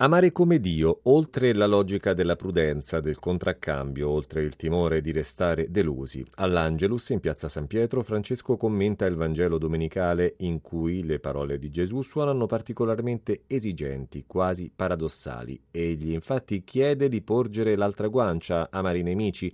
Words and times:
Amare 0.00 0.30
come 0.30 0.60
Dio, 0.60 1.00
oltre 1.04 1.52
la 1.52 1.66
logica 1.66 2.14
della 2.14 2.36
prudenza, 2.36 3.00
del 3.00 3.18
contraccambio, 3.18 4.08
oltre 4.08 4.42
il 4.42 4.54
timore 4.54 5.00
di 5.00 5.10
restare 5.10 5.72
delusi. 5.72 6.24
All'Angelus 6.36 7.08
in 7.08 7.18
piazza 7.18 7.48
San 7.48 7.66
Pietro 7.66 8.04
Francesco 8.04 8.56
commenta 8.56 9.06
il 9.06 9.16
Vangelo 9.16 9.58
domenicale 9.58 10.36
in 10.38 10.60
cui 10.60 11.02
le 11.02 11.18
parole 11.18 11.58
di 11.58 11.68
Gesù 11.68 12.02
suonano 12.02 12.46
particolarmente 12.46 13.42
esigenti, 13.48 14.22
quasi 14.24 14.70
paradossali. 14.72 15.60
Egli 15.72 16.12
infatti 16.12 16.62
chiede 16.62 17.08
di 17.08 17.20
porgere 17.20 17.74
l'altra 17.74 18.06
guancia, 18.06 18.68
amare 18.70 18.98
i 18.98 19.02
nemici, 19.02 19.52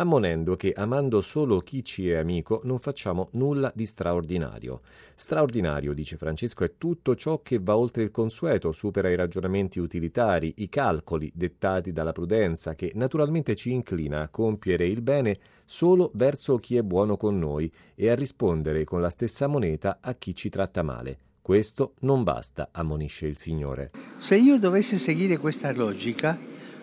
ammonendo 0.00 0.56
che 0.56 0.72
amando 0.72 1.20
solo 1.20 1.58
chi 1.60 1.84
ci 1.84 2.08
è 2.08 2.16
amico 2.16 2.60
non 2.64 2.78
facciamo 2.78 3.28
nulla 3.32 3.70
di 3.74 3.84
straordinario. 3.84 4.80
Straordinario, 5.14 5.92
dice 5.92 6.16
Francesco, 6.16 6.64
è 6.64 6.72
tutto 6.78 7.14
ciò 7.14 7.42
che 7.42 7.58
va 7.60 7.76
oltre 7.76 8.02
il 8.02 8.10
consueto, 8.10 8.72
supera 8.72 9.10
i 9.10 9.16
ragionamenti 9.16 9.78
utilitari, 9.78 10.54
i 10.58 10.68
calcoli 10.68 11.30
dettati 11.34 11.92
dalla 11.92 12.12
prudenza, 12.12 12.74
che 12.74 12.92
naturalmente 12.94 13.54
ci 13.54 13.72
inclina 13.72 14.22
a 14.22 14.28
compiere 14.28 14.86
il 14.86 15.02
bene 15.02 15.38
solo 15.66 16.10
verso 16.14 16.56
chi 16.56 16.76
è 16.76 16.82
buono 16.82 17.16
con 17.16 17.38
noi 17.38 17.70
e 17.94 18.10
a 18.10 18.14
rispondere 18.14 18.84
con 18.84 19.00
la 19.00 19.10
stessa 19.10 19.46
moneta 19.46 19.98
a 20.00 20.14
chi 20.14 20.34
ci 20.34 20.48
tratta 20.48 20.82
male. 20.82 21.18
Questo 21.42 21.94
non 22.00 22.22
basta, 22.22 22.70
ammonisce 22.72 23.26
il 23.26 23.36
Signore. 23.36 23.90
Se 24.16 24.36
io 24.36 24.58
dovessi 24.58 24.96
seguire 24.96 25.36
questa 25.36 25.72
logica, 25.74 26.38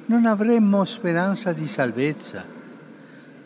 non 0.06 0.26
avremmo 0.26 0.86
speranza 0.86 1.52
di 1.52 1.66
salvezza 1.66 2.57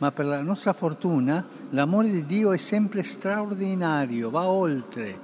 ma 0.02 0.12
per 0.12 0.26
la 0.26 0.42
nostra 0.42 0.74
fortuna 0.74 1.46
l'amore 1.70 2.10
di 2.10 2.26
Dio 2.26 2.52
è 2.52 2.58
sempre 2.58 3.04
straordinario, 3.04 4.32
va 4.32 4.50
oltre, 4.50 5.16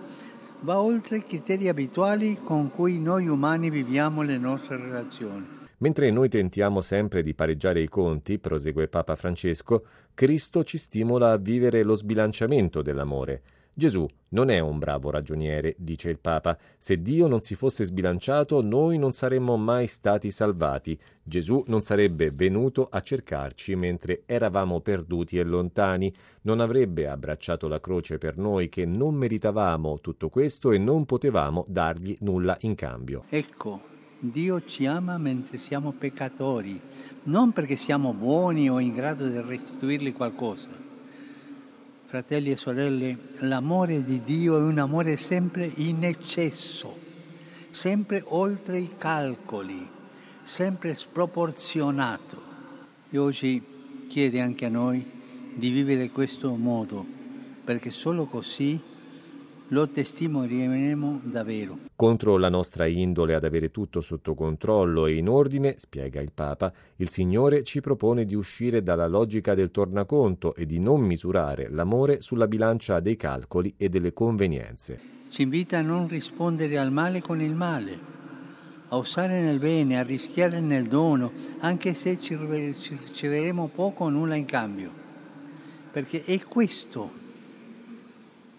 va 0.60 0.80
oltre 0.80 1.18
i 1.18 1.24
criteri 1.24 1.68
abituali 1.68 2.38
con 2.44 2.70
cui 2.70 3.00
noi 3.00 3.28
umani 3.28 3.72
viviamo 3.72 4.22
le 4.22 4.38
nostre 4.38 4.78
relazioni. 4.78 5.56
Mentre 5.80 6.12
noi 6.12 6.30
tentiamo 6.30 6.82
sempre 6.82 7.24
di 7.24 7.34
pareggiare 7.34 7.82
i 7.82 7.88
conti, 7.88 8.38
prosegue 8.38 8.88
Papa 8.88 9.16
Francesco, 9.16 9.84
Cristo 10.14 10.64
ci 10.64 10.78
stimola 10.78 11.32
a 11.32 11.38
vivere 11.38 11.82
lo 11.82 11.96
sbilanciamento 11.96 12.84
dell'amore. 12.84 13.42
Gesù 13.78 14.08
non 14.30 14.50
è 14.50 14.58
un 14.58 14.80
bravo 14.80 15.12
ragioniere, 15.12 15.76
dice 15.78 16.10
il 16.10 16.18
Papa. 16.18 16.58
Se 16.80 17.00
Dio 17.00 17.28
non 17.28 17.44
si 17.44 17.54
fosse 17.54 17.86
sbilanciato, 17.86 18.64
noi 18.64 18.98
non 18.98 19.12
saremmo 19.12 19.56
mai 19.56 19.86
stati 19.86 20.32
salvati. 20.32 21.00
Gesù 21.22 21.64
non 21.68 21.84
sarebbe 21.84 22.32
venuto 22.32 22.88
a 22.90 23.02
cercarci 23.02 23.76
mentre 23.76 24.24
eravamo 24.26 24.80
perduti 24.80 25.38
e 25.38 25.44
lontani, 25.44 26.12
non 26.42 26.60
avrebbe 26.60 27.08
abbracciato 27.08 27.68
la 27.68 27.80
croce 27.80 28.18
per 28.18 28.36
noi 28.36 28.68
che 28.68 28.84
non 28.86 29.14
meritavamo 29.14 30.00
tutto 30.00 30.30
questo 30.30 30.72
e 30.72 30.80
non 30.80 31.06
potevamo 31.06 31.64
dargli 31.68 32.18
nulla 32.22 32.58
in 32.62 32.74
cambio. 32.74 33.26
Ecco, 33.30 33.80
Dio 34.18 34.66
ci 34.66 34.88
ama 34.88 35.20
mentre 35.20 35.60
siamo 35.60 35.92
peccatori, 35.92 36.82
non 37.26 37.52
perché 37.52 37.76
siamo 37.76 38.16
buoni 38.16 38.72
o 38.72 38.80
in 38.80 38.96
grado 38.96 39.28
di 39.28 39.40
restituirgli 39.40 40.14
qualcosa 40.14 40.87
Fratelli 42.08 42.52
e 42.52 42.56
sorelle, 42.56 43.18
l'amore 43.40 44.02
di 44.02 44.24
Dio 44.24 44.58
è 44.58 44.62
un 44.62 44.80
amore 44.80 45.18
sempre 45.18 45.70
in 45.76 46.06
eccesso, 46.06 46.98
sempre 47.70 48.24
oltre 48.28 48.80
i 48.80 48.92
calcoli, 48.98 49.86
sempre 50.42 50.96
sproporzionato. 50.96 52.42
E 53.10 53.18
oggi 53.18 53.62
chiede 54.08 54.40
anche 54.40 54.64
a 54.64 54.70
noi 54.70 55.06
di 55.54 55.70
vivere 55.70 56.10
questo 56.10 56.56
modo, 56.56 57.06
perché 57.66 57.90
solo 57.90 58.24
così 58.24 58.80
lo 59.70 59.90
testimonieremo 59.90 61.22
davvero. 61.24 61.78
Contro 61.96 62.38
la 62.38 62.50
nostra 62.50 62.86
indole 62.86 63.36
ad 63.36 63.44
avere 63.44 63.72
tutto 63.72 64.02
sotto 64.02 64.34
controllo 64.34 65.08
e 65.08 65.16
in 65.16 65.28
ordine, 65.28 65.76
spiega 65.78 66.22
il 66.22 66.32
Papa, 66.34 66.72
il 66.98 67.10
Signore 67.10 67.64
ci 67.64 67.82
propone 67.82 68.26
di 68.26 68.36
uscire 68.36 68.82
dalla 68.82 69.08
logica 69.08 69.56
del 69.56 69.72
tornaconto 69.72 70.56
e 70.56 70.66
di 70.66 70.80
non 70.80 71.02
misurare 71.02 71.70
l'amore 71.70 72.22
sulla 72.22 72.48
bilancia 72.48 73.00
dei 73.00 73.16
calcoli 73.16 73.74
e 73.78 73.90
delle 73.90 74.14
convenienze. 74.14 75.16
Ci 75.30 75.42
invita 75.42 75.80
a 75.80 75.82
non 75.82 76.08
rispondere 76.08 76.78
al 76.78 76.92
male 76.92 77.22
con 77.22 77.42
il 77.42 77.54
male, 77.54 78.00
a 78.90 78.96
usare 78.96 79.42
nel 79.42 79.60
bene, 79.60 80.00
a 80.00 80.04
rischiare 80.04 80.62
nel 80.62 80.86
dono, 80.86 81.32
anche 81.60 81.94
se 81.94 82.18
ci 82.18 82.38
riceveremo 82.38 83.70
poco 83.74 84.06
o 84.06 84.10
nulla 84.10 84.36
in 84.36 84.46
cambio. 84.46 85.06
Perché 85.92 86.24
è 86.24 86.40
questo 86.44 87.12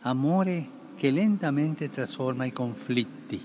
amore 0.00 0.76
che 0.98 1.12
lentamente 1.12 1.90
trasforma 1.90 2.44
i 2.44 2.50
conflitti, 2.50 3.40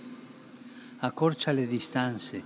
accorcia 0.97 1.51
le 1.51 1.67
distanze, 1.67 2.41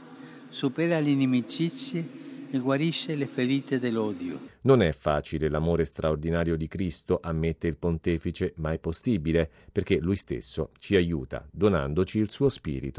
supera 0.50 1.00
le 1.00 1.12
inimicizie 1.12 2.26
e 2.52 2.60
guarisce 2.60 3.16
le 3.16 3.26
ferite 3.26 3.80
dell'odio. 3.80 4.38
Non 4.64 4.82
è 4.82 4.92
facile 4.92 5.50
l'amore 5.50 5.86
straordinario 5.86 6.58
di 6.58 6.68
Cristo, 6.68 7.20
ammette 7.22 7.68
il 7.68 7.78
pontefice, 7.78 8.52
ma 8.58 8.74
è 8.74 8.80
possibile 8.80 9.50
perché 9.72 9.98
lui 9.98 10.18
stesso 10.18 10.72
ci 10.78 10.98
aiuta, 10.98 11.48
donandoci 11.50 12.20
il 12.20 12.30
suo 12.30 12.50
spirito. 12.50 12.96